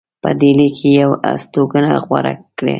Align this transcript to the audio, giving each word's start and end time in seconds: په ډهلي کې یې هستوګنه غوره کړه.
په 0.21 0.29
ډهلي 0.39 0.67
کې 0.77 0.87
یې 0.97 1.05
هستوګنه 1.29 1.91
غوره 2.05 2.33
کړه. 2.57 2.69